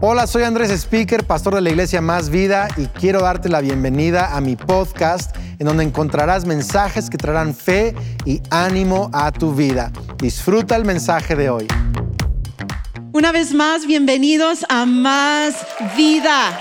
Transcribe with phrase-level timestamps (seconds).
[0.00, 4.36] Hola, soy Andrés Speaker, pastor de la iglesia Más Vida y quiero darte la bienvenida
[4.36, 9.90] a mi podcast en donde encontrarás mensajes que traerán fe y ánimo a tu vida.
[10.18, 11.66] Disfruta el mensaje de hoy.
[13.12, 15.56] Una vez más, bienvenidos a Más
[15.96, 16.56] Vida.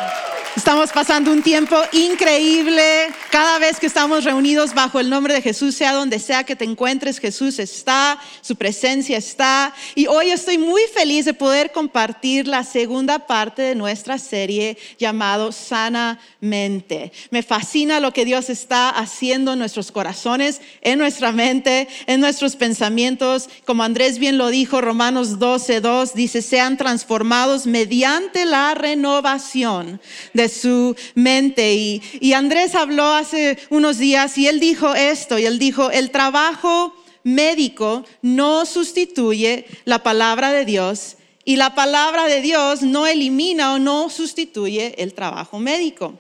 [0.57, 3.09] Estamos pasando un tiempo increíble.
[3.29, 6.65] Cada vez que estamos reunidos bajo el nombre de Jesús, sea donde sea que te
[6.65, 9.71] encuentres, Jesús está, su presencia está.
[9.93, 15.51] Y hoy estoy muy feliz de poder compartir la segunda parte de nuestra serie llamado
[15.51, 17.11] Sanamente.
[17.29, 22.55] Me fascina lo que Dios está haciendo en nuestros corazones, en nuestra mente, en nuestros
[22.55, 23.47] pensamientos.
[23.63, 30.01] Como Andrés bien lo dijo, Romanos 12, 2 dice, sean transformados mediante la renovación
[30.33, 31.73] de su mente.
[31.75, 36.11] Y, y Andrés habló hace unos días y él dijo esto, y él dijo, el
[36.11, 36.93] trabajo
[37.23, 43.79] médico no sustituye la palabra de Dios y la palabra de Dios no elimina o
[43.79, 46.19] no sustituye el trabajo médico.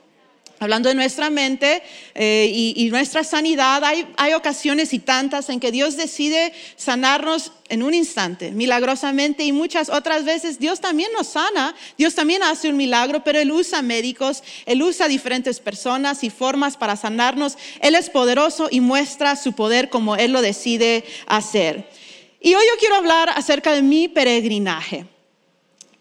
[0.59, 1.83] Hablando de nuestra mente
[2.15, 7.83] eh, y, nuestra sanidad, hay, hay, ocasiones y tantas en que Dios decide sanarnos en
[7.83, 12.77] un instante, milagrosamente, y muchas otras veces Dios también nos sana, Dios también hace un
[12.77, 17.55] milagro, pero Él usa médicos, Él usa diferentes personas y formas para sanarnos.
[17.79, 21.87] Él es poderoso y muestra su poder como Él lo decide hacer.
[22.41, 25.05] Y hoy yo quiero hablar acerca de mi peregrinaje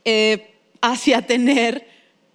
[0.07, 1.87] eh, hacia tener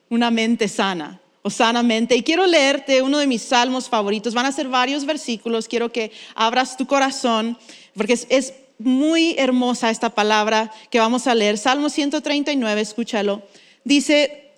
[0.09, 2.15] una mente sana o sanamente.
[2.15, 4.33] Y quiero leerte uno de mis salmos favoritos.
[4.33, 5.67] Van a ser varios versículos.
[5.67, 7.57] Quiero que abras tu corazón
[7.95, 8.53] porque es,
[8.83, 11.57] muy hermosa esta palabra que vamos a leer.
[11.57, 13.43] Salmo 139, escúchalo.
[13.83, 14.51] Dice,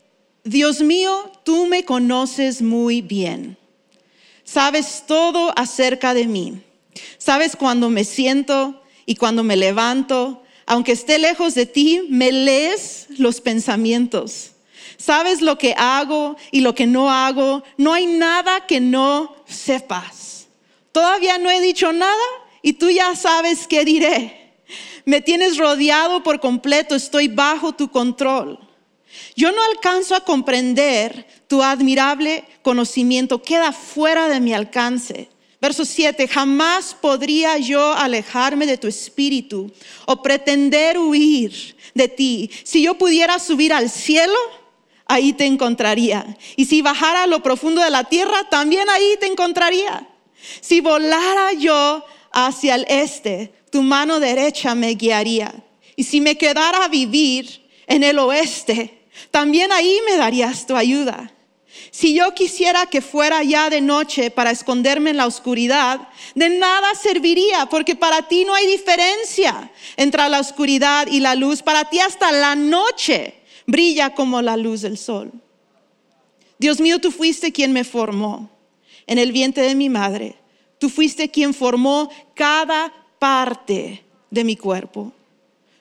[0.43, 3.57] Dios mío, tú me conoces muy bien.
[4.43, 6.61] Sabes todo acerca de mí.
[7.17, 10.43] Sabes cuando me siento y cuando me levanto.
[10.65, 14.52] Aunque esté lejos de ti, me lees los pensamientos.
[15.03, 17.61] Sabes lo que hago y lo que no hago.
[17.75, 20.47] No hay nada que no sepas.
[20.93, 22.23] Todavía no he dicho nada
[22.61, 24.53] y tú ya sabes qué diré.
[25.03, 28.57] Me tienes rodeado por completo, estoy bajo tu control.
[29.35, 35.29] Yo no alcanzo a comprender tu admirable conocimiento, queda fuera de mi alcance.
[35.59, 39.69] Verso 7, jamás podría yo alejarme de tu espíritu
[40.05, 42.49] o pretender huir de ti.
[42.63, 44.37] Si yo pudiera subir al cielo,
[45.07, 46.37] ahí te encontraría.
[46.55, 50.07] Y si bajara a lo profundo de la tierra, también ahí te encontraría.
[50.61, 55.53] Si volara yo hacia el este, tu mano derecha me guiaría.
[55.95, 61.31] Y si me quedara a vivir en el oeste, también ahí me darías tu ayuda.
[61.91, 66.95] Si yo quisiera que fuera ya de noche para esconderme en la oscuridad, de nada
[66.95, 71.61] serviría, porque para ti no hay diferencia entre la oscuridad y la luz.
[71.61, 75.31] Para ti hasta la noche brilla como la luz del sol.
[76.57, 78.49] Dios mío, tú fuiste quien me formó
[79.07, 80.35] en el vientre de mi madre.
[80.79, 85.11] Tú fuiste quien formó cada parte de mi cuerpo.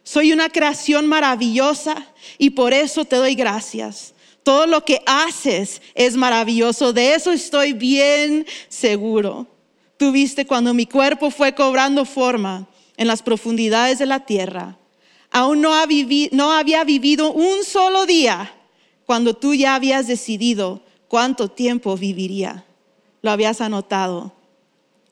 [0.02, 2.06] Soy una creación maravillosa
[2.38, 4.14] y por eso te doy gracias.
[4.42, 9.46] Todo lo que haces es maravilloso, de eso estoy bien seguro.
[9.96, 12.66] Tú viste cuando mi cuerpo fue cobrando forma
[12.96, 14.76] en las profundidades de la tierra
[15.32, 18.54] aún no, había vivido un solo día
[19.06, 22.64] cuando tú ya habías decidido cuánto tiempo viviría.
[23.22, 24.32] Lo habías anotado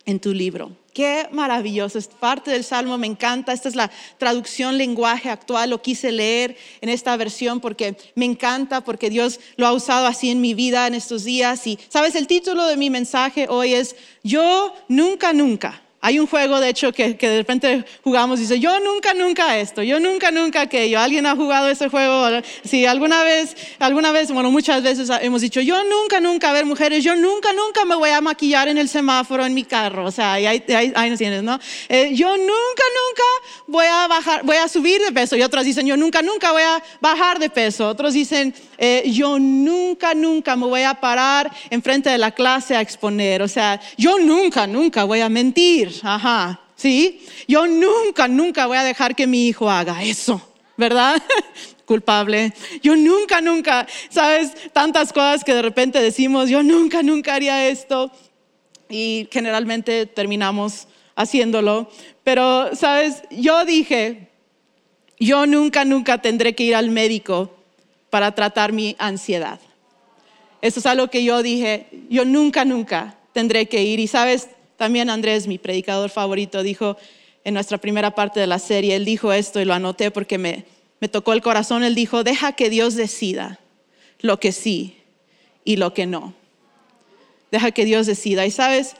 [0.05, 0.77] en tu libro.
[0.93, 3.53] Qué maravilloso, es parte del Salmo, me encanta.
[3.53, 8.83] Esta es la traducción lenguaje actual, lo quise leer en esta versión porque me encanta,
[8.83, 11.67] porque Dios lo ha usado así en mi vida en estos días.
[11.67, 12.17] Y, ¿sabes?
[12.17, 13.95] El título de mi mensaje hoy es,
[14.25, 18.81] yo nunca, nunca hay un juego, de hecho, que, de repente jugamos y dice, yo
[18.81, 20.99] nunca, nunca esto, yo nunca, nunca aquello.
[20.99, 22.41] ¿Alguien ha jugado ese juego?
[22.65, 26.65] Sí, alguna vez, alguna vez, bueno, muchas veces hemos dicho, yo nunca, nunca, a ver,
[26.65, 30.07] mujeres, yo nunca, nunca me voy a maquillar en el semáforo en mi carro.
[30.07, 31.61] O sea, ahí, ahí, nos tienes, ¿no?
[31.91, 33.23] Eh, yo nunca, nunca
[33.67, 35.37] voy a bajar, voy a subir de peso.
[35.37, 37.87] Y otros dicen, yo nunca, nunca voy a bajar de peso.
[37.87, 42.81] Otros dicen, eh, yo nunca, nunca me voy a parar enfrente de la clase a
[42.81, 43.43] exponer.
[43.43, 45.90] O sea, yo nunca, nunca voy a mentir.
[46.03, 47.27] Ajá, ¿sí?
[47.47, 50.41] Yo nunca, nunca voy a dejar que mi hijo haga eso,
[50.77, 51.23] ¿verdad?
[51.91, 52.53] culpable.
[52.85, 54.53] Yo nunca, nunca, ¿sabes?
[54.73, 58.13] Tantas cosas que de repente decimos, yo nunca, nunca haría esto.
[58.89, 61.91] Y generalmente terminamos haciéndolo.
[62.23, 63.23] Pero, ¿sabes?
[63.33, 64.29] Yo dije,
[65.19, 67.57] yo nunca, nunca tendré que ir al médico
[68.09, 69.59] para tratar mi ansiedad.
[70.63, 73.99] Eso es algo que yo dije, yo nunca, nunca tendré que ir.
[73.99, 74.49] Y sabes,
[74.81, 76.97] también Andrés, mi predicador favorito, dijo
[77.45, 80.65] en nuestra primera parte de la serie, él dijo esto y lo anoté porque me,
[81.01, 83.61] me tocó el corazón, él dijo, deja que Dios decida
[84.21, 84.97] lo que sí
[85.65, 86.33] y lo que no.
[87.51, 88.47] Deja que Dios decida.
[88.47, 88.97] Y sabes,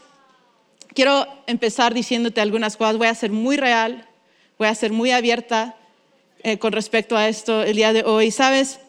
[0.93, 2.99] quiero empezar diciéndote algunas cosas.
[2.99, 4.07] Voy a ser muy real,
[4.59, 5.77] voy a ser muy abierta
[6.43, 8.31] eh, con respecto a esto el día de hoy.
[8.33, 8.81] Sabes,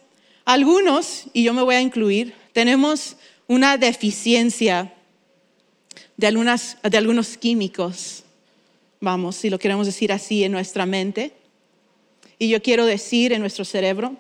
[0.44, 3.16] algunos, y yo me voy a incluir, tenemos
[3.48, 4.94] una deficiencia
[6.18, 8.24] de, algunos químicos,
[9.00, 11.34] vamos, si lo queremos decir así, en nuestra mente.
[12.38, 14.16] Y yo quiero decir en nuestro cerebro,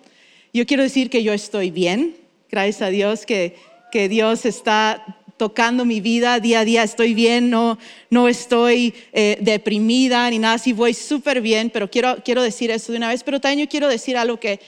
[0.53, 2.18] yo quiero decir que yo estoy bien,
[2.50, 3.56] gracias a Dios, que,
[3.91, 7.79] que Dios está tocando mi vida día a día, estoy bien, no,
[8.12, 12.91] no estoy eh, deprimida ni nada así, voy súper bien, pero quiero, quiero decir eso
[12.91, 14.59] de una vez, pero también yo quiero decir algo que,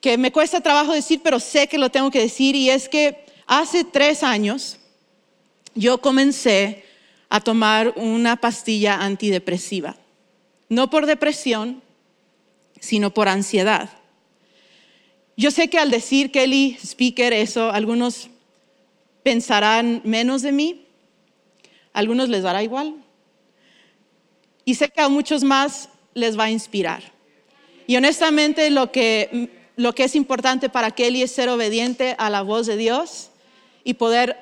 [0.00, 3.24] que me cuesta trabajo decir, pero sé que lo tengo que decir, y es que
[3.46, 4.78] hace tres años
[5.76, 6.84] yo comencé
[7.28, 9.96] a tomar una pastilla antidepresiva,
[10.68, 11.82] no por depresión,
[12.80, 13.90] sino por ansiedad.
[15.36, 18.30] Yo sé que al decir Kelly Speaker eso, algunos
[19.22, 20.86] pensarán menos de mí,
[21.92, 22.94] algunos les dará igual.
[24.64, 27.02] Y sé que a muchos más les va a inspirar.
[27.86, 32.42] Y honestamente lo que, lo que es importante para Kelly es ser obediente a la
[32.42, 33.30] voz de Dios
[33.84, 34.36] y poder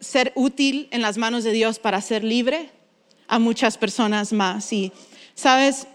[0.00, 2.70] ser útil en las manos de Dios para ser libre
[3.28, 4.72] a muchas personas más.
[4.72, 4.92] Y
[5.34, 5.86] sabes,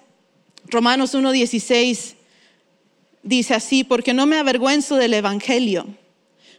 [0.68, 2.14] Romanos 1.16
[3.24, 5.88] dice así, porque no me avergüenzo del Evangelio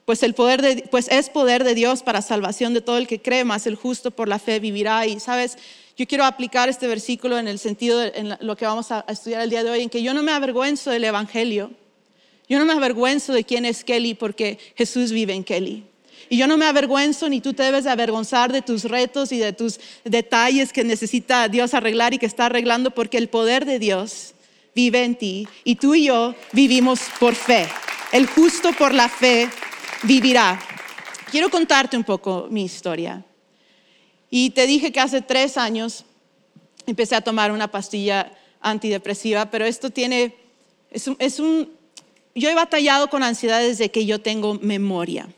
[0.06, 3.20] pues, el poder de, pues es poder de Dios para salvación de todo el que
[3.20, 5.04] cree, más el justo por la fe vivirá.
[5.04, 5.58] Y sabes,
[5.96, 9.42] yo quiero aplicar este versículo en el sentido de en lo que vamos a estudiar
[9.42, 11.72] el día de hoy, en que yo no me avergüenzo del Evangelio,
[12.48, 15.84] yo no me avergüenzo de quién es Kelly porque Jesús vive en Kelly.
[16.28, 19.38] Y yo no me avergüenzo, ni tú te debes de avergonzar de tus retos y
[19.38, 23.78] de tus detalles que necesita Dios arreglar y que está arreglando, porque el poder de
[23.78, 24.34] Dios
[24.74, 27.66] vive en ti y tú y yo vivimos por fe.
[28.12, 29.48] El justo por la fe
[30.02, 30.60] vivirá.
[31.30, 33.24] Quiero contarte un poco mi historia.
[34.30, 36.04] Y te dije que hace tres años
[36.86, 40.34] empecé a tomar una pastilla antidepresiva, pero esto tiene,
[40.90, 41.70] es un,
[42.34, 45.28] yo he batallado con ansiedad desde que yo tengo memoria.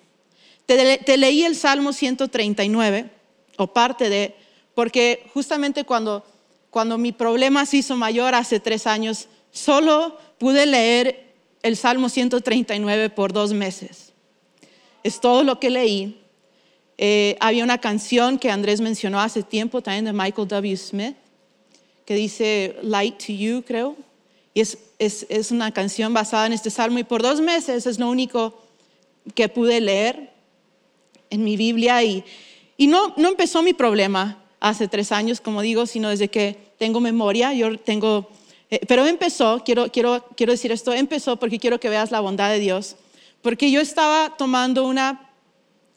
[0.68, 3.10] Te, te, leí el Salmo 139,
[3.56, 4.36] o parte de,
[4.76, 6.24] porque justamente cuando,
[6.70, 11.32] cuando mi problema se hizo mayor hace tres años, solo pude leer
[11.62, 14.08] el Salmo 139 por dos meses
[15.02, 16.20] es todo lo que leí.
[16.96, 20.76] Eh, había una canción que Andrés mencionó hace tiempo también de Michael W.
[20.76, 21.16] Smith,
[22.04, 23.96] que dice Light to You, creo.
[24.54, 26.98] Y es, es, una canción basada en este salmo.
[26.98, 28.58] Y por dos meses es lo único
[29.34, 30.30] que pude leer
[31.30, 32.02] en mi Biblia.
[32.02, 32.24] Y,
[32.76, 37.00] y no, no empezó mi problema hace tres años, como digo, sino desde que tengo
[37.00, 37.52] memoria.
[37.52, 38.28] Yo tengo.
[38.70, 42.50] Eh, pero empezó, quiero, quiero, quiero decir esto, empezó porque quiero que veas la bondad
[42.50, 42.96] de Dios
[43.42, 45.30] porque yo estaba tomando una,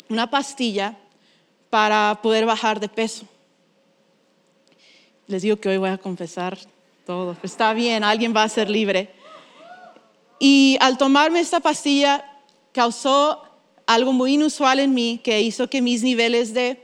[0.10, 0.98] una pastilla
[1.69, 3.25] para poder bajar de peso.
[5.28, 6.57] Les digo que hoy voy a confesar
[7.06, 7.36] todo.
[7.42, 9.13] Está bien, alguien va a ser libre.
[10.39, 12.25] Y al tomarme esta pastilla
[12.72, 13.44] causó
[13.93, 16.79] algo muy inusual en mí que hizo que mis niveles de,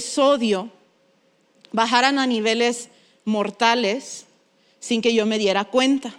[0.00, 0.70] sodio
[1.72, 2.88] bajaran a niveles
[3.26, 4.24] mortales
[4.80, 6.14] sin que yo me diera cuenta.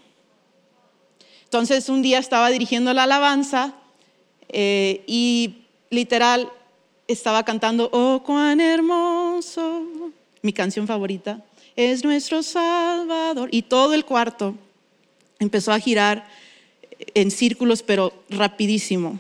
[1.46, 3.74] Entonces un día estaba dirigiendo la alabanza
[4.50, 5.56] eh, y
[5.90, 6.52] literal
[7.08, 9.84] estaba cantando, oh, cuán hermoso,
[10.44, 11.44] mi canción favorita,
[11.76, 13.50] es nuestro Salvador.
[13.52, 14.54] Y todo el cuarto
[15.40, 16.28] empezó a girar
[17.16, 19.20] en círculos, pero rapidísimo.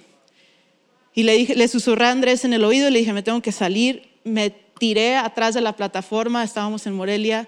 [1.15, 3.41] Y le, dije, le susurré a Andrés en el oído y le dije, me tengo
[3.41, 4.09] que salir.
[4.23, 7.47] Me tiré atrás de la plataforma, estábamos en Morelia,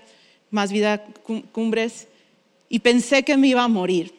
[0.51, 1.03] más vida
[1.51, 2.07] cumbres,
[2.69, 4.13] y pensé que me iba a morir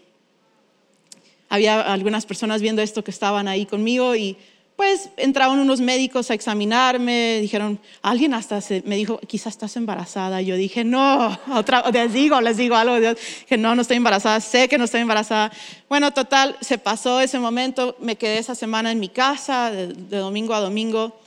[1.49, 4.37] había algunas personas viendo esto que estaban ahí conmigo y
[4.77, 10.43] pues entraron unos médicos a examinarme, dijeron, alguien hasta me dijo, quizás estás embarazada.
[10.43, 12.97] yo dije, no, otra, les digo, les digo algo,
[13.49, 15.51] que no, no estoy embarazada, sé que no estoy embarazada.
[15.89, 20.53] Bueno, total, se pasó ese momento, me quedé esa semana en mi casa, de, domingo
[20.53, 21.19] a domingo,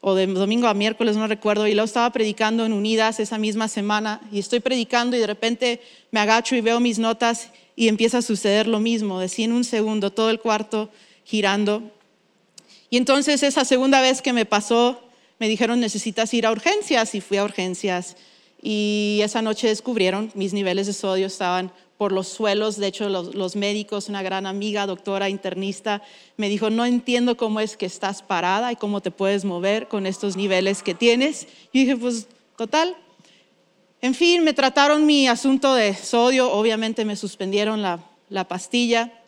[0.00, 3.66] o de domingo a miércoles, no recuerdo, y luego estaba predicando en Unidas esa misma
[3.66, 5.80] semana, y estoy predicando y de repente
[6.12, 9.64] me agacho y veo mis notas y empieza a suceder lo mismo, de en un
[9.64, 10.88] segundo, todo el cuarto
[11.24, 11.90] girando.
[12.92, 15.00] Y entonces esa segunda vez que me pasó,
[15.38, 18.18] me dijeron, necesitas ir a urgencias, y fui a urgencias.
[18.60, 22.76] Y esa noche descubrieron, mis niveles de sodio estaban por los suelos.
[22.76, 26.02] De hecho, los, médicos, una gran amiga, doctora internista,
[26.36, 30.04] me dijo, no entiendo cómo es que estás parada y cómo te puedes mover con
[30.04, 31.48] estos niveles que tienes.
[31.72, 32.94] Y dije, pues total,
[34.02, 39.21] En fin, me trataron mi asunto de sodio, obviamente me suspendieron la pastilla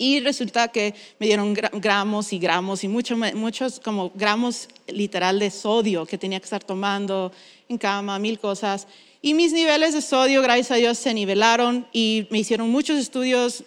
[0.00, 5.50] y resulta que me dieron gramos y gramos y mucho, muchos como gramos literal de
[5.50, 7.30] sodio que tenía que estar tomando
[7.68, 8.88] en cama, mil cosas.
[9.20, 13.62] Y mis niveles de sodio, gracias a Dios, se nivelaron y me hicieron muchos estudios,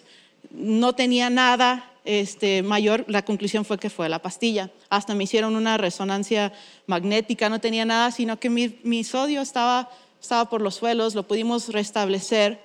[0.50, 4.72] no tenía nada este, mayor, la conclusión fue que fue la pastilla.
[4.88, 6.52] Hasta me hicieron una resonancia
[6.88, 9.88] magnética, no tenía nada, sino que mi, sodio estaba,
[10.20, 12.60] estaba por los suelos, lo pudimos restablecer.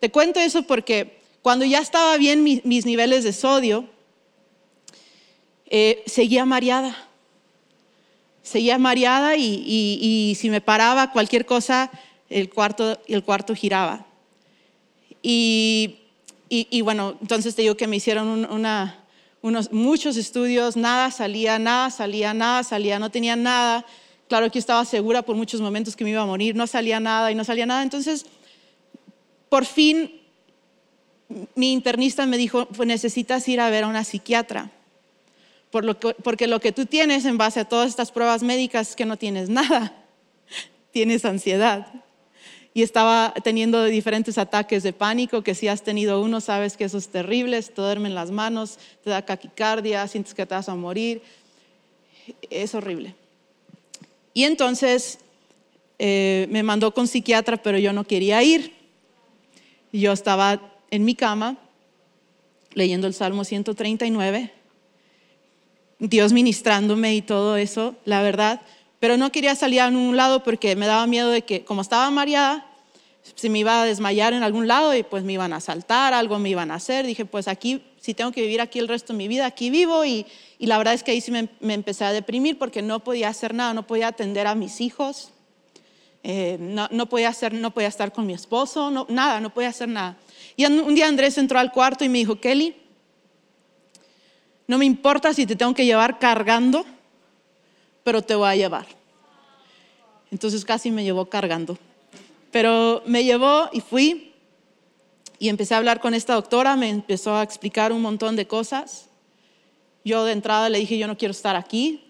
[0.00, 3.88] Te cuento eso porque cuando ya estaba bien mis niveles de sodio,
[5.68, 6.96] eh, seguía mareada.
[8.42, 11.90] Seguía mareada y, y, si me paraba cualquier cosa,
[12.30, 14.06] el cuarto, el cuarto giraba.
[15.20, 15.96] Y,
[16.48, 18.46] y, bueno, entonces te digo que me hicieron
[19.42, 23.84] unos, muchos estudios, nada salía, nada salía, nada salía, no tenía nada.
[24.28, 27.32] Claro que estaba segura por muchos momentos que me iba a morir, no salía nada
[27.32, 27.82] y no salía nada.
[27.82, 28.26] Entonces,
[29.48, 30.20] por fin,
[31.54, 34.70] mi internista me dijo, pues necesitas ir a ver a una psiquiatra.
[35.70, 39.16] porque lo que tú tienes en base a todas estas pruebas médicas es que no
[39.16, 39.94] tienes nada,
[40.92, 41.86] tienes ansiedad
[42.76, 46.98] y estaba teniendo diferentes ataques de pánico, que si has tenido uno sabes que eso
[46.98, 51.22] es terrible, te duermen las manos, te da caquicardia, sientes que te vas a morir,
[52.50, 53.14] es horrible.
[54.34, 55.20] Y entonces
[55.98, 58.74] eh, me mandó con psiquiatra, pero yo no quería ir.
[59.90, 61.56] Yo estaba en mi cama
[62.76, 64.52] leyendo el Salmo 139,
[65.98, 68.60] Dios ministrándome y todo eso, la verdad,
[69.00, 72.10] pero no quería salir a un lado porque me daba miedo de que, como estaba
[72.10, 72.66] mareada,
[73.34, 76.38] se me iba a desmayar en algún lado y pues me iban a asaltar, algo
[76.38, 77.06] me iban a hacer.
[77.06, 80.04] Dije, pues aquí, si tengo que vivir aquí el resto de mi vida, aquí vivo.
[80.04, 80.26] Y,
[80.58, 83.74] la verdad es que ahí sí me, empecé a deprimir porque no podía hacer nada,
[83.74, 85.30] no podía atender a mis hijos,
[86.22, 89.88] eh, no, podía hacer, no podía estar con mi esposo, no, nada, no podía hacer
[89.88, 90.16] nada.
[90.56, 92.74] Y un día Andrés entró al cuarto y me dijo, Kelly,
[94.66, 96.84] no me importa si te tengo que llevar cargando
[98.06, 98.86] pero te voy a llevar.
[100.30, 101.76] Entonces casi me llevó cargando.
[102.52, 104.32] Pero me llevó y fui
[105.40, 109.08] y empecé a hablar con esta doctora, me empezó a explicar un montón de cosas.
[110.04, 112.04] Yo de entrada le dije, yo no quiero estar aquí,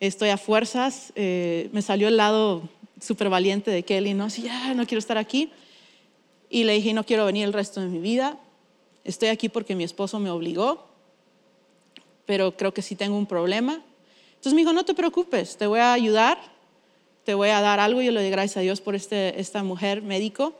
[0.00, 1.12] estoy a fuerzas.
[1.16, 2.66] Eh, me salió el lado
[2.98, 5.52] súper valiente de Kelly, no, sí, ya, no quiero estar aquí.
[6.52, 8.38] Y le dije, no quiero venir el resto de mi vida,
[9.02, 10.86] estoy aquí porque mi esposo me obligó,
[12.26, 13.82] pero creo que sí tengo un problema
[14.42, 16.36] entonces me dijo, no te preocupes, te voy a ayudar,
[17.22, 18.02] te voy a dar algo.
[18.02, 20.52] Yo le doy gracias a Dios por este, esta mujer médico.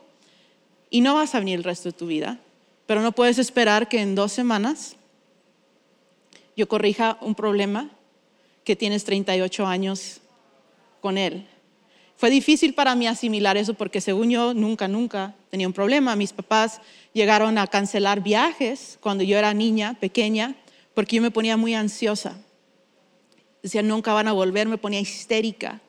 [0.89, 2.39] Y no vas a venir el resto de tu vida,
[2.85, 4.95] pero no puedes esperar que en dos semanas
[6.55, 7.89] yo corrija un problema
[8.63, 10.21] que tienes 38 años
[11.01, 11.45] con él.
[12.23, 16.15] Fue difícil para mí asimilar eso porque según yo nunca, nunca tenía un problema.
[16.15, 16.79] Mis papás
[17.11, 20.55] llegaron a cancelar viajes cuando yo era niña, pequeña,
[20.93, 22.37] porque yo me ponía muy ansiosa
[23.61, 25.81] decía, nunca van a volver, me ponía histérica.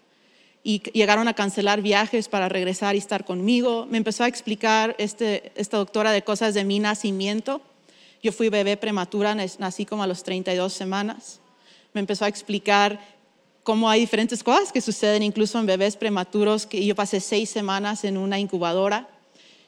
[0.64, 3.86] Y llegaron a cancelar viajes para regresar y estar conmigo.
[3.88, 7.62] Me empezó a explicar este, esta doctora de cosas de mi nacimiento.
[8.24, 11.38] Yo fui bebé prematura, nací como a los 32 semanas.
[11.92, 12.98] Me empezó a explicar
[13.64, 18.04] cómo hay diferentes cosas que suceden incluso en bebés prematuros, que yo pasé seis semanas
[18.04, 19.08] en una incubadora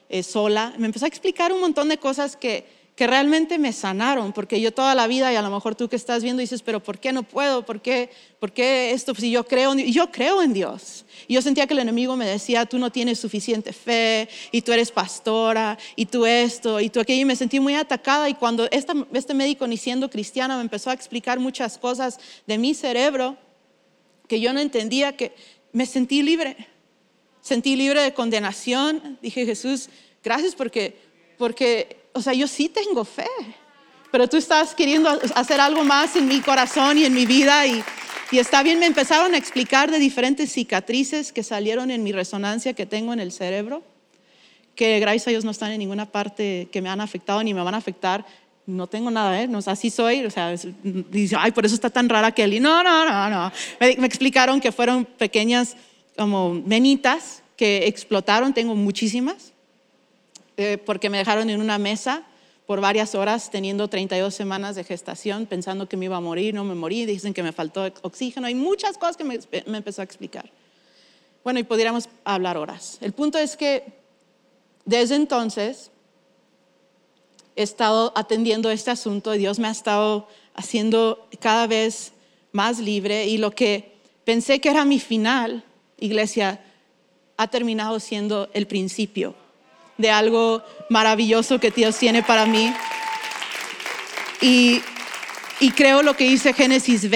[0.07, 0.73] eh, sola.
[0.77, 2.63] Me empezó a explicar un montón de cosas que,
[2.95, 5.95] que realmente me sanaron, porque yo toda la vida, y a lo mejor tú que
[5.95, 7.65] estás viendo dices, pero ¿por qué no puedo?
[7.65, 9.15] ¿Por qué, ¿Por qué esto?
[9.15, 11.03] Si yo creo en yo creo en Dios.
[11.27, 14.73] Y yo sentía que el enemigo me decía, tú no tienes suficiente fe, y tú
[14.73, 18.29] eres pastora, y tú esto, y tú aquello, y me sentí muy atacada.
[18.29, 22.75] Y cuando este médico, ni siendo cristiana, me empezó a explicar muchas cosas de mi
[22.75, 23.37] cerebro
[24.27, 25.33] que yo no entendía, que
[25.71, 26.57] me sentí libre.
[27.41, 29.17] Sentí libre de condenación.
[29.21, 29.89] Dije, Jesús,
[30.23, 30.97] gracias porque,
[31.37, 33.29] porque o sea, yo sí tengo fe,
[34.11, 37.83] pero tú estás queriendo hacer algo más en mi corazón y en mi vida y,
[38.31, 42.73] y está bien, me empezaron a explicar de diferentes cicatrices que salieron en mi resonancia
[42.73, 43.83] que tengo en el cerebro,
[44.75, 47.61] que gracias a Dios no están en ninguna parte que me han afectado ni me
[47.61, 48.25] van a afectar.
[48.67, 49.47] No tengo nada, ¿eh?
[49.47, 52.59] No, así soy, o sea, dice, ay, por eso está tan rara Kelly.
[52.59, 53.51] No, no, no, no.
[53.79, 55.77] Me, explicaron que fueron pequeñas
[56.17, 59.53] como venitas que explotaron, tengo muchísimas,
[60.57, 62.23] eh, porque me dejaron en una mesa
[62.65, 66.65] por varias horas teniendo 32 semanas de gestación, pensando que me iba a morir, no
[66.65, 70.03] me morí, dicen que me faltó oxígeno, hay muchas cosas que me, me empezó a
[70.03, 70.51] explicar.
[71.41, 72.97] Bueno, y pudiéramos hablar horas.
[72.99, 73.85] El punto es que
[74.83, 75.89] desde entonces
[77.57, 82.13] he estado atendiendo este asunto y Dios me ha estado haciendo cada vez
[82.51, 85.63] más libre y lo que pensé que era mi final,
[85.99, 86.61] iglesia,
[87.35, 89.35] ha terminado siendo el principio
[89.97, 92.71] de algo maravilloso que Dios tiene para mí.
[94.39, 94.81] Y,
[95.75, 97.07] creo lo que dice Génesis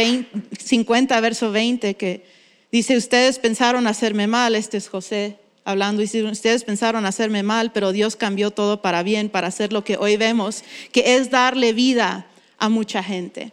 [0.59, 2.25] 50, verso 20, que
[2.71, 7.91] dice, ustedes pensaron hacerme mal, este es José hablando, dice, ustedes pensaron hacerme mal, pero
[7.91, 12.27] Dios cambió todo para bien, para hacer lo que hoy vemos, que es darle vida
[12.57, 13.51] a mucha gente.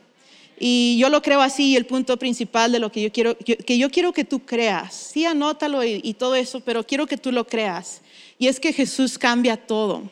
[0.61, 3.91] Y yo lo creo así, el punto principal de lo que yo quiero, que yo
[3.91, 8.00] quiero que tú creas, sí anótalo y todo eso, pero quiero que tú lo creas.
[8.38, 10.11] Y es que Jesús cambia todo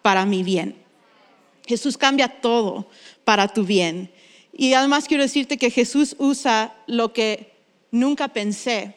[0.00, 0.76] para mi bien.
[1.66, 2.86] Jesús cambia todo
[3.24, 4.10] para tu bien.
[4.52, 7.52] Y además quiero decirte que Jesús usa lo que
[7.90, 8.94] nunca pensé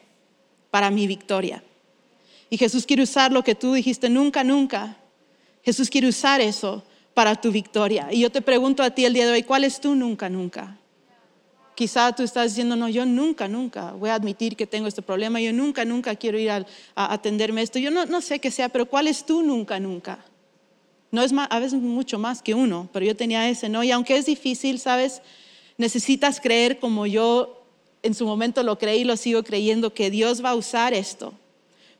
[0.71, 1.63] para mi victoria.
[2.55, 4.95] Y Jesús quiere usar lo que tú dijiste nunca, nunca.
[5.61, 6.83] Jesús quiere usar eso
[7.13, 8.07] para tu victoria.
[8.09, 10.77] Y yo te pregunto a ti el día de hoy, ¿cuál es tu nunca, nunca?
[11.75, 15.41] Quizá tú estás diciendo, no, yo nunca, nunca voy a admitir que tengo este problema,
[15.41, 17.77] yo nunca, nunca quiero ir a, atenderme esto.
[17.77, 20.23] Yo no, no, sé qué sea, pero ¿cuál es tu nunca, nunca?
[21.11, 23.83] No es a veces mucho más que uno, pero yo tenía ese, ¿no?
[23.83, 25.21] Y aunque es difícil, ¿sabes?
[25.77, 27.65] Necesitas creer como yo
[28.01, 31.33] en su momento lo creí y lo sigo creyendo, que Dios va a usar esto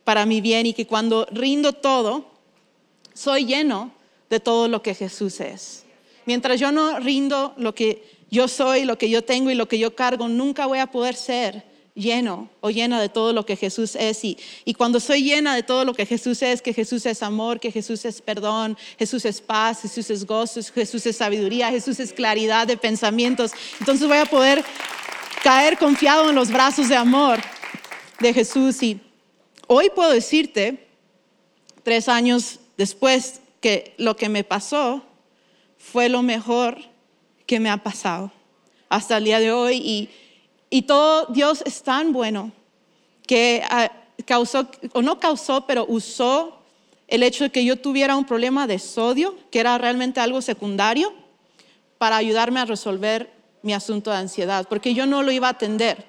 [0.06, 2.26] para mi bien y que cuando rindo todo,
[3.12, 3.90] soy lleno
[4.30, 5.84] de todo lo que Jesús es.
[6.26, 9.80] Mientras yo no rindo lo que yo soy, lo que yo tengo y lo que
[9.80, 11.64] yo cargo, nunca voy a poder ser
[11.96, 14.22] lleno o llena de todo lo que Jesús es.
[14.22, 17.72] Y, cuando soy llena de todo lo que Jesús es, que Jesús es amor, que
[17.72, 22.68] Jesús es perdón, Jesús es paz, Jesús es gozo, Jesús es sabiduría, Jesús es claridad
[22.68, 24.64] de pensamientos, entonces voy a poder
[25.42, 27.40] caer confiado en los brazos de amor
[28.20, 28.80] de Jesús.
[28.84, 29.00] Y
[29.66, 30.86] hoy puedo decirte,
[31.82, 35.02] tres años después, que lo que me pasó
[35.78, 36.78] fue lo mejor
[37.46, 38.30] que me ha pasado
[38.88, 39.76] hasta el día de hoy.
[39.76, 40.10] Y,
[40.70, 42.52] y todo Dios es tan bueno
[43.26, 43.90] que ah,
[44.24, 46.60] causó, o no causó, pero usó
[47.08, 51.12] el hecho de que yo tuviera un problema de sodio, que era realmente algo secundario,
[51.98, 53.30] para ayudarme a resolver
[53.62, 56.04] mi asunto de ansiedad, porque yo no lo iba a atender.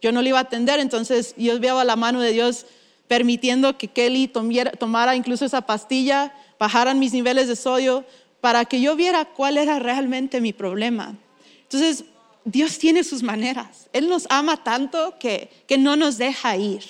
[0.00, 2.66] Yo no lo iba a atender, entonces yo veo a la mano de Dios
[3.10, 4.30] permitiendo que Kelly
[4.78, 8.04] tomara incluso esa pastilla, bajaran mis niveles de sodio,
[8.40, 11.16] para que yo viera cuál era realmente mi problema.
[11.64, 12.04] Entonces,
[12.44, 13.88] Dios tiene sus maneras.
[13.92, 16.84] Él nos ama tanto que, que no nos deja ir,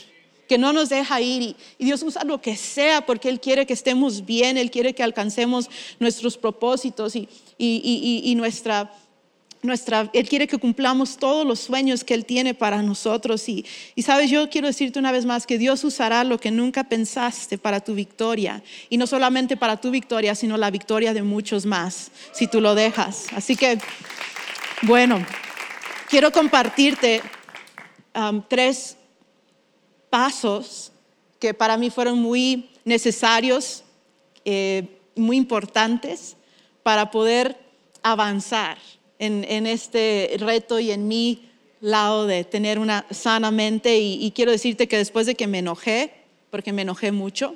[0.46, 1.56] que no nos deja ir.
[1.78, 5.02] Y, Dios usa lo que sea porque Él quiere que estemos bien, Él quiere que
[5.02, 8.92] alcancemos nuestros propósitos y, y, y nuestra
[9.62, 13.46] él quiere que cumplamos todos los sueños que Él tiene para nosotros.
[13.48, 16.84] Y, y, sabes, yo quiero decirte una vez más que Dios usará lo que nunca
[16.84, 18.62] pensaste para tu victoria.
[18.88, 22.74] Y no solamente para tu victoria, sino la victoria de muchos más, si tú lo
[22.74, 23.26] dejas.
[23.34, 23.78] Así que,
[24.82, 25.24] bueno,
[26.08, 27.20] quiero compartirte
[28.14, 28.96] um, tres
[30.08, 30.90] pasos
[31.38, 33.84] que para mí fueron muy necesarios,
[34.46, 36.36] eh, muy importantes
[36.82, 37.58] para poder
[38.02, 38.78] avanzar
[39.20, 43.98] en, este reto y en mi lado de tener una sana mente.
[43.98, 46.12] Y, quiero decirte que después de que me enojé,
[46.50, 47.54] porque me enojé mucho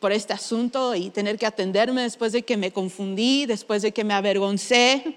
[0.00, 4.04] por este asunto y tener que atenderme, después de que me confundí, después de que
[4.04, 5.16] me avergoncé,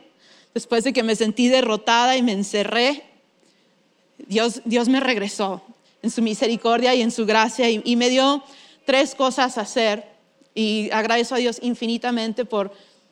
[0.53, 3.03] después de que me sentí derrotada y me encerré,
[4.19, 5.63] Dios, Dios me regresó
[6.03, 8.43] en su misericordia y en su gracia y, y me dio
[8.85, 10.05] tres cosas a hacer.
[10.53, 12.71] Y agradezco a Dios infinitamente por,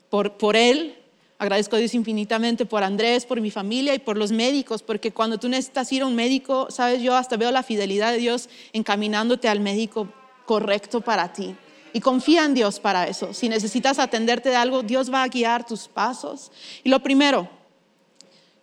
[0.10, 0.99] por, por Él,
[1.40, 5.38] Agradezco a Dios infinitamente por Andrés, por mi familia y por los médicos, porque cuando
[5.38, 9.48] tú necesitas ir a un médico, sabes, yo hasta veo la fidelidad de Dios encaminándote
[9.48, 10.10] al médico
[10.46, 11.56] correcto para ti.
[11.94, 13.34] Y confía en Dios para eso.
[13.34, 16.52] Si necesitas atenderte de algo, Dios va a guiar tus pasos.
[16.84, 17.50] Y lo primero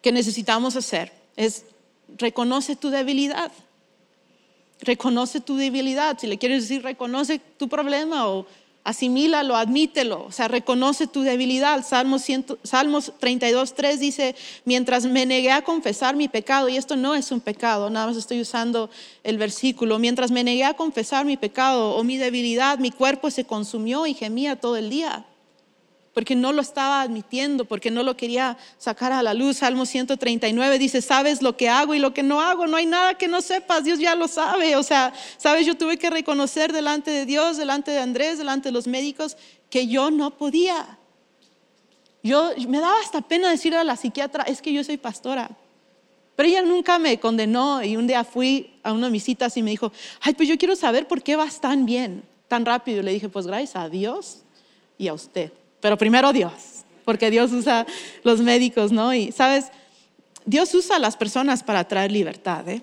[0.02, 1.64] que necesitamos hacer es
[2.18, 3.50] reconoce tu debilidad.
[4.80, 6.18] Reconoce tu debilidad.
[6.18, 8.46] Si le quieres decir, reconoce tu problema o
[8.86, 11.84] asimílalo, admítelo, o sea, reconoce tu debilidad.
[11.84, 17.32] Salmos, 32, 3 dice, mientras me negué a confesar mi pecado, y esto no es
[17.32, 18.88] un pecado, nada más estoy usando
[19.24, 23.44] el versículo, mientras me negué a confesar mi pecado o mi debilidad, mi cuerpo se
[23.44, 25.26] consumió y gemía todo el día
[26.16, 29.58] porque no lo estaba admitiendo, porque no lo quería sacar a la luz.
[29.58, 33.18] Salmo 139 dice, sabes lo que hago y lo que no hago, no hay nada
[33.18, 34.76] que no sepas, Dios ya lo sabe.
[34.76, 38.72] O sea, sabes, yo tuve que reconocer delante de Dios, delante de Andrés, delante de
[38.72, 39.36] los médicos,
[39.68, 40.98] que yo no podía.
[42.22, 45.50] Yo me daba hasta pena decirle a la psiquiatra, es que yo soy pastora.
[46.34, 49.62] Pero ella nunca me condenó y un día fui a una de mis citas y
[49.62, 53.00] me dijo, ay, pues yo quiero saber por qué vas tan bien, tan rápido.
[53.00, 54.44] Y le dije, pues gracias a Dios
[54.96, 55.52] y a usted
[55.86, 56.52] pero primero Dios,
[57.04, 57.86] porque Dios usa
[58.24, 59.14] los médicos, ¿no?
[59.14, 59.66] Y sabes,
[60.44, 62.82] Dios usa a las personas para traer libertad, ¿eh?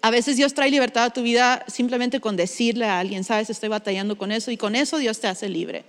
[0.00, 3.68] A veces Dios trae libertad a tu vida simplemente con decirle a alguien, sabes, estoy
[3.68, 5.84] batallando con eso y con eso Dios te hace libre.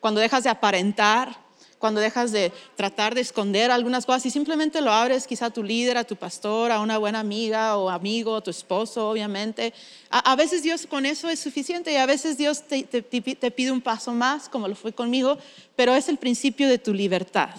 [0.00, 1.38] Cuando dejas de aparentar,
[1.82, 5.64] cuando dejas de tratar de esconder algunas cosas y simplemente lo abres quizá a tu
[5.64, 9.74] líder, a tu pastor, a una buena amiga o amigo, a tu esposo, obviamente.
[10.08, 14.12] A, veces Dios con eso es suficiente y a veces Dios te, pide un paso
[14.12, 15.38] más, como lo fue conmigo,
[15.74, 17.50] pero es el principio de tu libertad.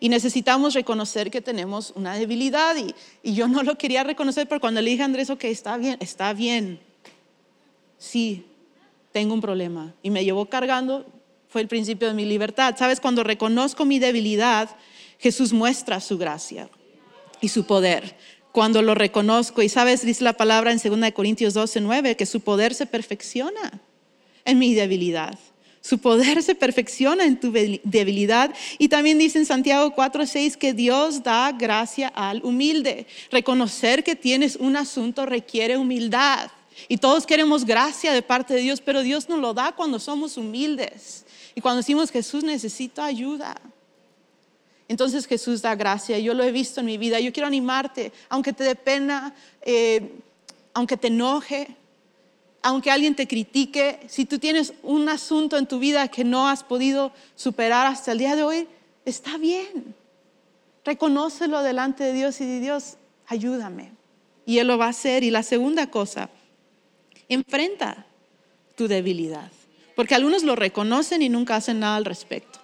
[0.00, 4.60] Y necesitamos reconocer que tenemos una debilidad y, y yo no lo quería reconocer, pero
[4.60, 6.80] cuando le dije a Andrés, ok, está bien, está bien.
[7.96, 8.44] Sí,
[9.12, 9.94] tengo un problema.
[10.02, 11.06] Y me llevó cargando
[11.52, 12.76] fue el principio de mi libertad.
[12.78, 14.70] Sabes, cuando reconozco mi debilidad,
[15.18, 16.70] Jesús muestra su gracia
[17.42, 18.16] y su poder.
[18.52, 22.40] Cuando lo reconozco, y sabes, dice la palabra en 2 Corintios 12, 9, que su
[22.40, 23.82] poder se perfecciona
[24.46, 25.38] en mi debilidad.
[25.82, 28.54] Su poder se perfecciona en tu debilidad.
[28.78, 33.06] Y también dice en Santiago 4, 6 que Dios da gracia al humilde.
[33.30, 36.50] Reconocer que tienes un asunto requiere humildad.
[36.88, 40.36] Y todos queremos gracia de parte de Dios, pero Dios nos lo da cuando somos
[40.36, 41.21] humildes.
[41.54, 43.60] Y cuando decimos Jesús necesita ayuda,
[44.88, 46.18] entonces Jesús da gracia.
[46.18, 47.18] Yo lo he visto en mi vida.
[47.20, 50.12] Yo quiero animarte, aunque te dé pena, eh,
[50.74, 51.76] aunque te enoje,
[52.62, 56.62] aunque alguien te critique, si tú tienes un asunto en tu vida que no has
[56.62, 58.68] podido superar hasta el día de hoy,
[59.04, 59.94] está bien.
[60.84, 63.92] Reconócelo delante de Dios y di Dios, ayúdame.
[64.44, 65.24] Y Él lo va a hacer.
[65.24, 66.28] Y la segunda cosa,
[67.28, 68.06] enfrenta
[68.76, 69.50] tu debilidad.
[70.02, 72.58] Porque algunos lo reconocen y nunca hacen nada al respecto.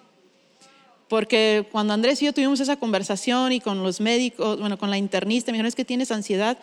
[1.07, 4.97] Porque cuando Andrés y yo tuvimos esa conversación y con los médicos, bueno, con la
[4.97, 6.57] internista, me dijeron, es que tienes ansiedad.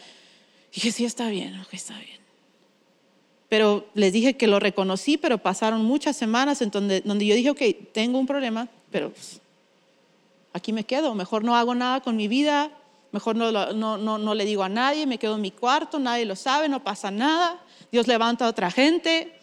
[0.74, 2.18] dije, sí, está bien, está bien.
[3.48, 7.48] Pero les dije que lo reconocí, pero pasaron muchas semanas en donde, donde yo dije,
[7.48, 7.62] ok,
[7.94, 9.40] tengo un problema, pero pues,
[10.52, 12.70] aquí me quedo, mejor no hago nada con mi vida,
[13.12, 16.26] mejor no, no, no, no le digo a nadie, me quedo en mi cuarto, nadie
[16.26, 19.35] lo sabe, no pasa nada, Dios levanta a otra gente,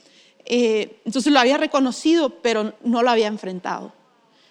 [0.45, 3.93] eh, entonces lo había reconocido, pero no lo había enfrentado.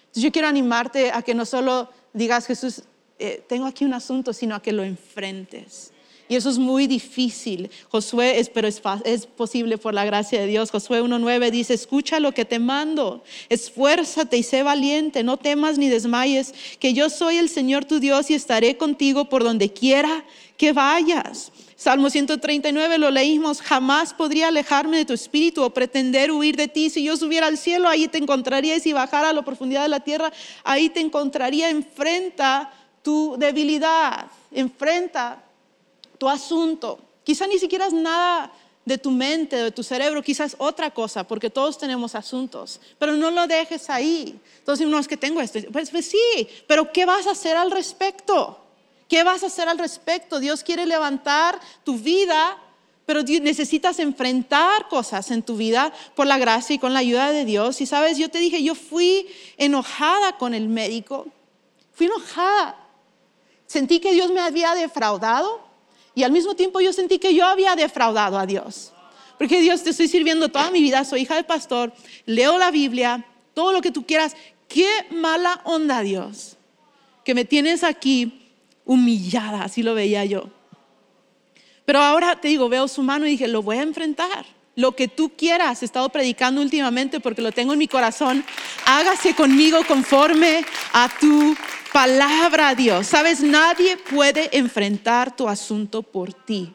[0.01, 2.83] Entonces yo quiero animarte a que no solo digas, Jesús,
[3.19, 5.91] eh, tengo aquí un asunto, sino a que lo enfrentes.
[6.29, 7.69] Y eso es muy difícil.
[7.89, 10.71] Josué, es, pero es, posible por la gracia de Dios.
[10.71, 15.89] Josué 1.9 dice, escucha lo que te mando, esfuérzate y sé valiente, no temas ni
[15.89, 20.23] desmayes, que yo soy el Señor tu Dios y estaré contigo por donde quiera
[20.57, 21.51] que vayas.
[21.75, 26.89] Salmo 139 lo leímos, jamás podría alejarme de tu espíritu o pretender huir de ti.
[26.89, 29.89] Si yo subiera al cielo, ahí te encontraría y si bajara a la profundidad de
[29.89, 30.31] la tierra,
[30.63, 31.69] ahí te encontraría.
[31.69, 35.43] Enfrenta tu debilidad, enfrenta
[36.23, 36.99] tu asunto.
[37.25, 38.49] Quizá ni siquiera es nada
[38.85, 43.29] de tu mente, de tu cerebro, quizás otra cosa, porque todos tenemos asuntos, pero no
[43.29, 44.39] lo dejes ahí.
[44.59, 45.59] Entonces, no es que tengo esto.
[45.69, 48.57] Pues, pues sí, pero ¿qué vas a hacer al respecto?
[49.09, 50.39] ¿Qué vas a hacer al respecto?
[50.39, 52.57] Dios quiere levantar tu vida,
[53.05, 57.43] pero necesitas enfrentar cosas en tu vida por la gracia y con la ayuda de
[57.43, 57.81] Dios.
[57.81, 61.27] Y sabes, yo te dije, yo fui enojada con el médico,
[61.91, 62.79] fui enojada.
[63.67, 65.72] Sentí que Dios me había defraudado
[66.15, 68.93] y al mismo tiempo yo sentí que yo había defraudado a Dios.
[69.37, 71.91] Porque Dios te estoy sirviendo toda mi vida, soy hija del pastor,
[72.25, 74.35] leo la Biblia, todo lo que tú quieras.
[74.67, 76.57] Qué mala onda Dios,
[77.23, 78.51] que me tienes aquí
[78.85, 80.49] humillada, así lo veía yo.
[81.85, 84.45] Pero ahora te digo, veo su mano y dije, lo voy a enfrentar.
[84.75, 88.43] Lo que tú quieras, he estado predicando últimamente porque lo tengo en mi corazón.
[88.85, 91.55] Hágase conmigo conforme a tu
[91.91, 93.07] palabra, Dios.
[93.07, 96.73] Sabes, nadie puede enfrentar tu asunto por ti.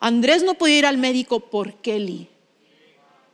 [0.00, 2.28] Andrés no podía ir al médico por Kelly.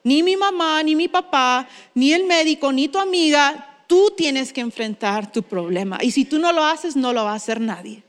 [0.05, 4.61] Ni mi mamá, ni mi papá, ni el médico, ni tu amiga tú tienes que
[4.61, 5.99] enfrentar tu problema.
[6.01, 8.03] Y si tú no lo haces, no lo va a hacer nadie.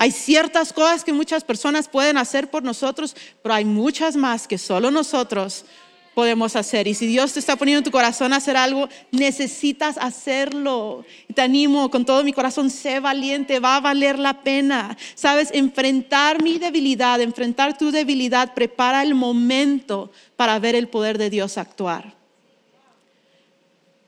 [0.00, 4.56] Hay ciertas cosas que muchas personas pueden hacer por nosotros, pero hay muchas más que
[4.56, 5.66] solo nosotros
[6.14, 6.88] podemos hacer.
[6.88, 11.04] Y si Dios te está poniendo en tu corazón a hacer algo, necesitas hacerlo.
[11.34, 14.96] te animo con todo mi corazón, sé valiente, va a valer la pena.
[15.14, 21.28] Sabes, enfrentar mi debilidad, enfrentar tu debilidad, prepara el momento para ver el poder de
[21.28, 22.14] Dios actuar.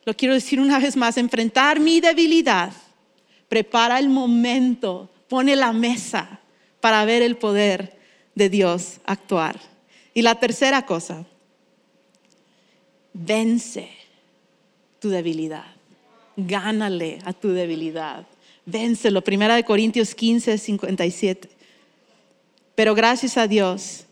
[0.07, 2.73] Lo quiero decir una vez más, enfrentar mi debilidad
[3.53, 6.41] prepara el momento, pone la mesa
[6.83, 7.97] para ver el poder
[8.35, 9.59] de Dios actuar.
[10.13, 11.25] Y la tercera cosa,
[13.15, 13.89] vence
[14.99, 15.65] tu debilidad,
[16.37, 18.27] gánale a tu debilidad,
[18.67, 19.25] vénselo.
[19.25, 21.49] Primera de Corintios 15, 57.
[22.75, 24.05] Pero gracias a Dios,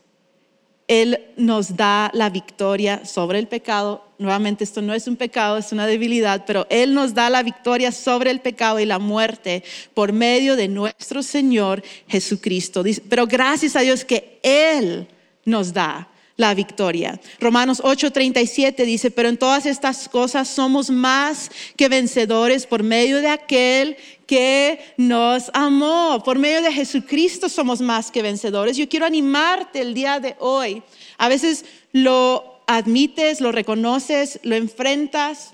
[0.90, 4.05] Él nos da la victoria sobre el pecado.
[4.18, 7.92] Nuevamente, esto no es un pecado, es una debilidad, pero Él nos da la victoria
[7.92, 9.62] sobre el pecado y la muerte
[9.94, 12.83] por medio de nuestro Señor Jesucristo.
[13.09, 15.07] Pero gracias a Dios que Él
[15.44, 16.09] nos da
[16.40, 17.20] la victoria.
[17.38, 23.29] Romanos 8:37 dice, pero en todas estas cosas somos más que vencedores por medio de
[23.29, 26.22] aquel que nos amó.
[26.24, 28.79] Por medio de Jesucristo somos más que vencedores.
[28.79, 30.83] Yo quiero animarte el día de hoy.
[31.18, 35.53] A veces lo admites, lo reconoces, lo enfrentas,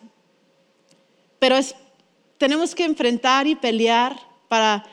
[1.40, 1.58] pero
[2.38, 4.84] tenemos que enfrentar y pelear para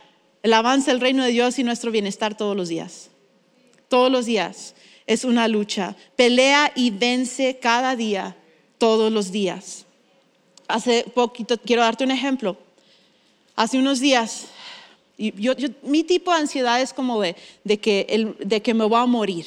[0.42, 3.12] el avance del reino de Dios y nuestro bienestar todos los días.
[3.90, 4.74] Todos los días
[5.06, 5.96] es una lucha.
[6.16, 8.36] Pelea y vence cada día,
[8.78, 9.86] todos los días.
[10.68, 12.58] Hace poquito, quiero darte un ejemplo.
[13.56, 14.48] Hace unos días,
[15.84, 17.36] mi tipo de ansiedad es como de,
[17.80, 19.46] que, de que me voy a morir,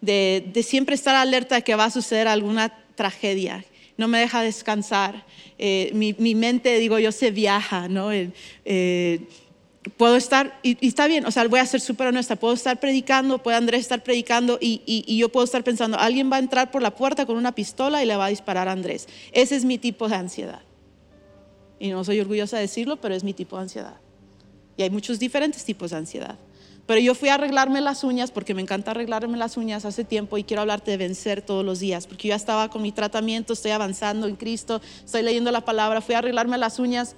[0.00, 3.64] de, siempre estar alerta de que va a suceder alguna tragedia.
[3.96, 5.24] No me deja descansar.
[5.56, 8.10] Eh, mi, mente, digo yo, se viaja, ¿no?
[8.12, 9.20] Eh,
[9.90, 13.42] puedo estar, y, está bien, o sea, voy a ser súper honesta, puedo estar predicando,
[13.42, 16.82] puede Andrés estar predicando y, y, yo puedo estar pensando, alguien va a entrar por
[16.82, 19.08] la puerta con una pistola y le va a disparar a Andrés.
[19.32, 20.62] Ese es mi tipo de ansiedad.
[21.78, 23.96] Y no soy orgullosa de decirlo, pero es mi tipo de ansiedad.
[24.76, 26.38] Y hay muchos diferentes tipos de ansiedad.
[26.86, 30.36] Pero yo fui a arreglarme las uñas porque me encanta arreglarme las uñas hace tiempo
[30.36, 33.54] y quiero hablarte de vencer todos los días, porque yo ya estaba con mi tratamiento,
[33.54, 37.16] estoy avanzando en Cristo, estoy leyendo la palabra, fui a arreglarme las uñas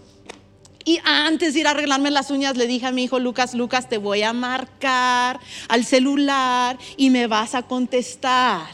[0.86, 3.88] y antes de ir a arreglarme las uñas, le dije a mi hijo Lucas, Lucas,
[3.88, 8.68] te voy a marcar al celular y me vas a contestar.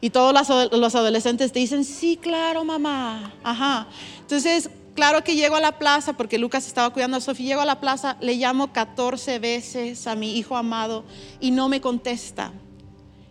[0.00, 0.32] Y todos
[0.72, 3.34] los adolescentes te dicen, sí, claro, mamá.
[3.44, 3.86] Ajá.
[4.20, 7.66] Entonces, claro que llego a la plaza, porque Lucas estaba cuidando a Sofía, llego a
[7.66, 11.04] la plaza, le llamo 14 veces a mi hijo amado
[11.38, 12.50] y no me contesta.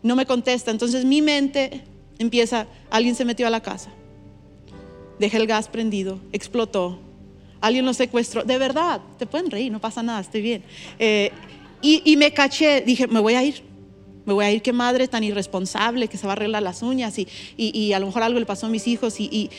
[0.04, 0.70] No me contesta.
[0.70, 1.84] Entonces mi mente
[2.20, 3.90] empieza, alguien se metió a la casa.
[5.18, 7.00] Dejé el gas prendido, explotó,
[7.62, 8.44] alguien lo secuestró.
[8.44, 10.64] De verdad, te pueden reír, no pasa nada, estoy bien.
[10.98, 11.32] Eh,
[11.82, 13.64] y, me caché, dije, me voy a ir.
[14.26, 17.18] Me voy a ir, qué madre tan irresponsable que se va a arreglar las uñas
[17.18, 19.50] y, y a lo mejor algo le pasó a mis hijos, y,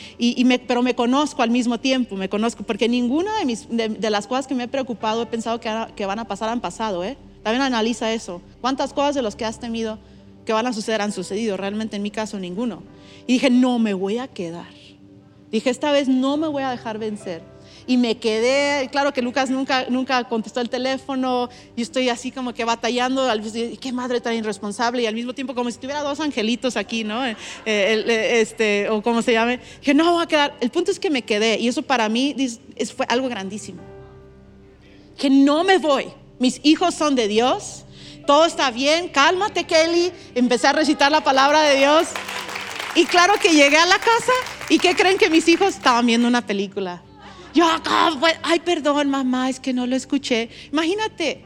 [0.45, 4.27] me, pero me conozco al mismo tiempo, me conozco, porque ninguna de, mis, de, las
[4.27, 7.03] cosas que me he preocupado he pensado que, que van a pasar han pasado.
[7.03, 7.17] ¿eh?
[7.43, 8.41] También analiza eso.
[8.61, 9.99] ¿Cuántas cosas de los que has temido
[10.45, 11.57] que van a suceder han sucedido?
[11.57, 12.83] Realmente en mi caso ninguno.
[13.27, 14.69] Y dije, no me voy a quedar.
[15.51, 17.41] Dije, esta vez no me voy a dejar vencer
[17.87, 22.53] y me quedé, claro que Lucas nunca, nunca contestó el teléfono, yo estoy así como
[22.53, 23.27] que batallando,
[23.79, 27.25] qué madre tan irresponsable y al mismo tiempo como si tuviera dos angelitos aquí, ¿no?
[27.25, 30.91] Eh, eh, eh, este, o como se llame, que no voy a quedar, el punto
[30.91, 32.35] es que me quedé y eso para mí
[32.95, 33.81] fue algo grandísimo,
[35.17, 36.07] que no me voy,
[36.39, 37.85] mis hijos son de Dios,
[38.25, 42.07] todo está bien, cálmate Kelly, empecé a recitar la palabra de Dios.
[42.93, 44.33] Y claro que llegué a la casa
[44.69, 47.01] y ¿qué creen que mis hijos estaban viendo una película?
[47.53, 47.65] Yo
[48.43, 50.49] ay, perdón, mamá, es que no lo escuché.
[50.71, 51.43] Imagínate.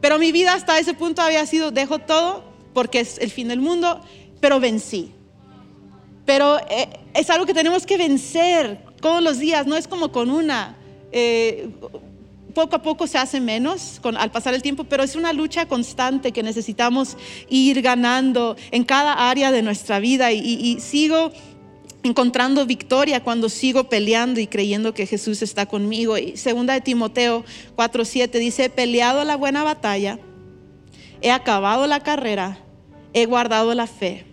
[0.00, 3.60] Pero mi vida hasta ese punto había sido, dejo todo porque es el fin del
[3.60, 4.00] mundo,
[4.40, 5.12] pero vencí.
[6.24, 10.30] Pero eh, es algo que tenemos que vencer todos los días, no es como con
[10.30, 10.76] una.
[11.12, 11.68] Eh,
[12.54, 15.66] poco a poco se hace menos con, al pasar el tiempo, pero es una lucha
[15.66, 17.16] constante que necesitamos
[17.48, 20.32] ir ganando en cada área de nuestra vida.
[20.32, 21.32] y sigo
[22.02, 26.18] encontrando victoria cuando sigo peleando y creyendo que Jesús está conmigo.
[26.18, 27.44] Y segunda de Timoteo
[27.76, 30.18] 4:7 dice, he peleado la buena batalla,
[31.20, 32.58] he acabado la carrera,
[33.12, 34.26] he guardado la fe.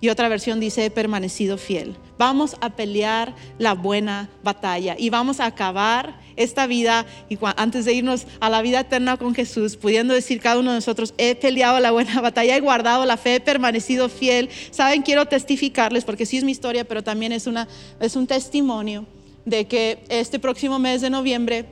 [0.00, 1.96] Y otra versión dice, he permanecido fiel.
[2.18, 7.94] Vamos a pelear la buena batalla y vamos a acabar esta vida y antes de
[7.94, 11.78] irnos a la vida eterna con Jesús, pudiendo decir cada uno de nosotros, he peleado
[11.80, 14.50] la buena batalla, he guardado la fe, he permanecido fiel.
[14.70, 17.68] Saben, quiero testificarles, porque sí es mi historia, pero también es, una,
[18.00, 19.06] es un testimonio
[19.44, 21.66] de que este próximo mes de noviembre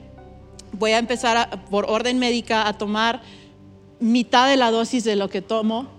[0.71, 3.21] voy a empezar por orden médica a tomar
[3.99, 5.96] mitad de la dosis de lo que tomo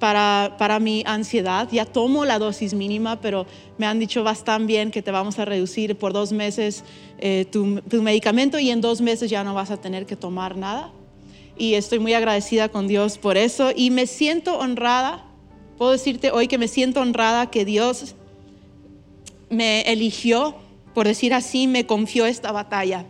[0.00, 1.68] para, para, mi ansiedad.
[1.70, 3.46] Ya tomo la dosis mínima, pero
[3.78, 6.82] me han dicho vas tan bien que te vamos a reducir por dos meses
[7.18, 10.56] eh, tu, tu, medicamento y en dos meses ya no vas a tener que tomar
[10.56, 10.90] nada.
[11.56, 15.26] Y estoy muy agradecida con Dios por eso y me siento honrada.
[15.78, 18.16] Puedo decirte hoy que me siento honrada que Dios
[19.50, 20.56] me eligió,
[20.94, 23.04] por decir así, me confió esta batalla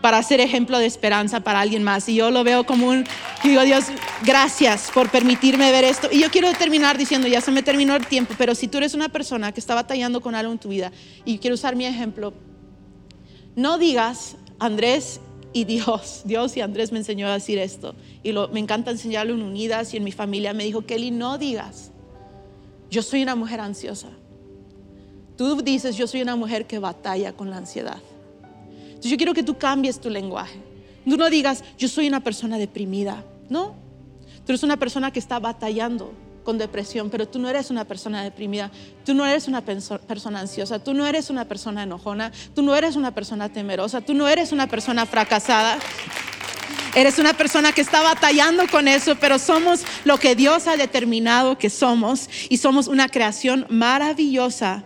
[0.00, 2.08] para ser ejemplo de esperanza para alguien más.
[2.08, 3.04] Y yo lo veo como un,
[3.42, 3.86] digo, Dios,
[4.24, 6.08] gracias por permitirme ver esto.
[6.10, 8.94] Y yo quiero terminar diciendo, ya se me terminó el tiempo, pero si tú eres
[8.94, 10.92] una persona que está batallando con algo en tu vida
[11.24, 12.32] y quiero usar mi ejemplo,
[13.56, 15.20] no digas, Andrés
[15.52, 17.94] Y Dios, Dios y Andrés me enseñó a decir esto.
[18.22, 20.52] Y lo, me encanta enseñarlo en Unidas y en mi familia.
[20.52, 21.90] Me dijo, Kelly, no digas,
[22.90, 24.08] yo soy una mujer ansiosa.
[25.36, 28.00] Tú dices, yo soy una mujer que batalla con la ansiedad.
[28.98, 30.58] Entonces yo quiero que tú cambies tu lenguaje.
[31.08, 33.24] Tú no digas, yo soy una persona deprimida.
[33.48, 33.76] No,
[34.44, 38.24] tú eres una persona que está batallando con depresión, pero tú no eres una persona
[38.24, 38.72] deprimida,
[39.06, 42.96] tú no eres una persona ansiosa, tú no eres una persona enojona, tú no eres
[42.96, 45.78] una persona temerosa, tú no eres una persona fracasada.
[46.94, 51.56] Eres una persona que está batallando con eso, pero somos lo que Dios ha determinado
[51.56, 54.82] que somos y somos una creación maravillosa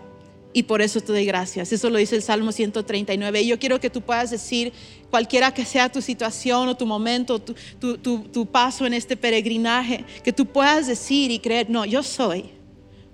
[0.53, 1.73] y por eso te doy gracias.
[1.73, 3.43] Eso lo dice el Salmo 139.
[3.43, 4.73] Y yo quiero que tú puedas decir,
[5.11, 10.33] cualquiera que sea tu situación o tu momento, tu, tu, paso en este peregrinaje, que
[10.33, 12.51] tú puedas decir y creer, no, yo soy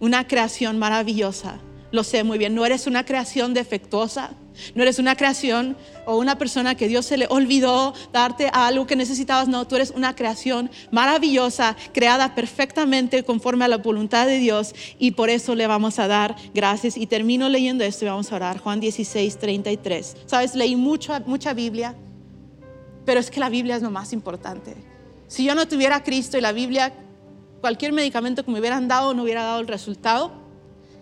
[0.01, 1.61] una creación maravillosa.
[1.90, 4.31] Lo sé muy bien, no eres una creación defectuosa
[4.74, 8.96] no eres una creación o una persona que Dios se le olvidó darte algo que
[8.96, 9.48] necesitabas.
[9.48, 15.12] No, tú eres una creación maravillosa, creada perfectamente conforme a la voluntad de Dios y
[15.12, 16.96] por eso le vamos a dar gracias.
[16.96, 18.59] Y termino leyendo esto y vamos a orar.
[18.59, 20.16] Juan 16, 33.
[20.27, 21.94] Sabes, leí mucho, mucha Biblia,
[23.05, 24.74] pero es que la Biblia es lo más importante.
[25.29, 26.92] Si yo no tuviera Cristo y la Biblia,
[27.61, 30.48] cualquier medicamento que me hubieran dado no hubiera dado el resultado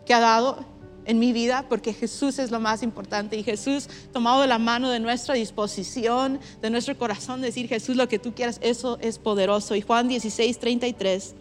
[0.04, 0.64] que ha dado
[1.06, 4.90] en mi vida porque Jesús es lo más importante y Jesús tomado de la mano
[4.90, 9.74] de nuestra disposición, de nuestro corazón, decir Jesús lo que tú quieras, eso es poderoso.
[9.76, 11.34] Y Juan 16, 33,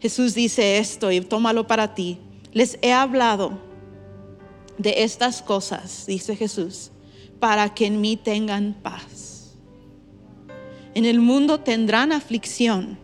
[0.00, 2.18] Jesús dice esto y tómalo para ti.
[2.52, 3.58] Les he hablado
[4.78, 6.92] de estas cosas, dice Jesús,
[7.40, 9.56] para que en mí tengan paz.
[10.94, 12.98] En el mundo tendrán aflicción,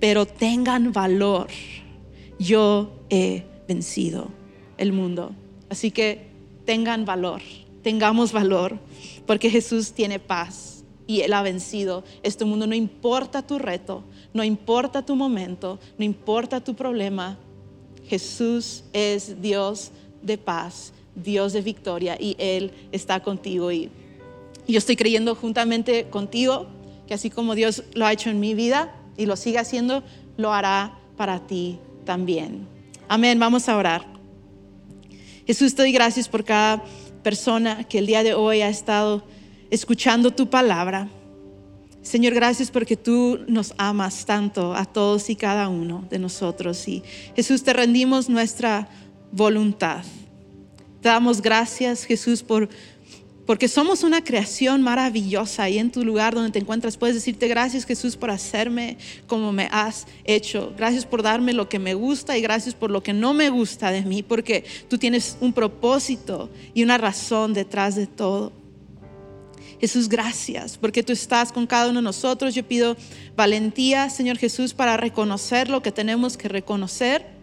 [0.00, 1.48] pero tengan valor.
[2.38, 4.28] Yo he vencido
[4.78, 5.32] el mundo.
[5.68, 6.28] Así que
[6.64, 7.42] tengan valor,
[7.82, 8.78] tengamos valor,
[9.26, 12.66] porque Jesús tiene paz y Él ha vencido este mundo.
[12.66, 17.38] No importa tu reto, no importa tu momento, no importa tu problema.
[18.06, 19.90] Jesús es Dios
[20.22, 23.72] de paz, Dios de victoria y Él está contigo.
[23.72, 23.90] Y
[24.68, 26.66] yo estoy creyendo juntamente contigo
[27.06, 30.02] que así como Dios lo ha hecho en mi vida y lo sigue haciendo,
[30.36, 32.75] lo hará para ti también.
[33.08, 34.04] Amén, vamos a orar.
[35.46, 36.82] Jesús, te doy gracias por cada
[37.22, 39.22] persona que el día de hoy ha estado
[39.70, 41.08] escuchando tu palabra.
[42.02, 46.88] Señor, gracias porque tú nos amas tanto a todos y cada uno de nosotros.
[46.88, 47.04] Y
[47.36, 48.88] Jesús, te rendimos nuestra
[49.30, 50.04] voluntad.
[51.00, 52.68] Te damos gracias, Jesús, por
[53.46, 57.86] porque somos una creación maravillosa y en tu lugar donde te encuentras puedes decirte gracias
[57.86, 60.74] Jesús por hacerme como me has hecho.
[60.76, 63.92] Gracias por darme lo que me gusta y gracias por lo que no me gusta
[63.92, 68.52] de mí, porque tú tienes un propósito y una razón detrás de todo.
[69.80, 72.54] Jesús, gracias porque tú estás con cada uno de nosotros.
[72.54, 72.96] Yo pido
[73.36, 77.35] valentía, Señor Jesús, para reconocer lo que tenemos que reconocer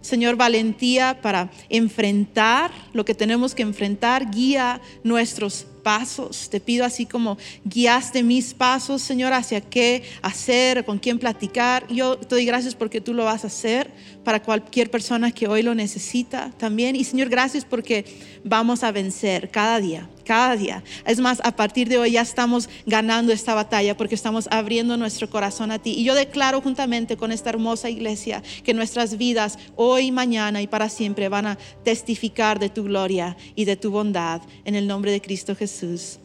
[0.00, 4.30] Señor, valentía para enfrentar lo que tenemos que enfrentar.
[4.30, 6.50] Guía nuestros pasos.
[6.50, 11.86] Te pido así como guiaste mis pasos, Señor, hacia qué hacer, con quién platicar.
[11.88, 13.90] Yo te doy gracias porque tú lo vas a hacer
[14.24, 16.94] para cualquier persona que hoy lo necesita también.
[16.94, 18.04] Y Señor, gracias porque
[18.44, 20.84] vamos a vencer cada día cada día.
[21.06, 25.30] Es más, a partir de hoy ya estamos ganando esta batalla porque estamos abriendo nuestro
[25.30, 25.94] corazón a ti.
[25.96, 30.90] Y yo declaro juntamente con esta hermosa iglesia que nuestras vidas hoy, mañana y para
[30.90, 35.22] siempre van a testificar de tu gloria y de tu bondad en el nombre de
[35.22, 36.18] Cristo Jesús.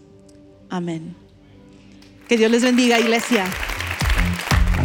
[0.70, 1.16] Amén.
[2.28, 3.46] Que Dios les bendiga, iglesia.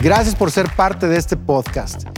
[0.00, 2.17] Gracias por ser parte de este podcast.